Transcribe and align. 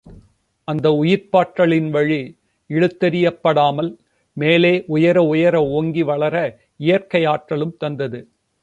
அந்த 0.67 0.89
உயிர்ப்பாற்றலின் 0.89 1.89
வழி 1.89 2.37
இழுத்தெறியப் 2.69 3.41
படாமல் 3.41 3.91
மேலே 4.37 4.83
உயர 4.87 5.23
உயர 5.23 5.55
ஓங்கி 5.69 6.03
வளர, 6.03 6.35
இயற்கை 6.77 7.25
ஆற்றலும் 7.25 7.77
தந்தது. 7.77 8.19